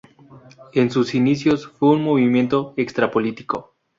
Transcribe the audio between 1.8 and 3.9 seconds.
un movimiento extra-político.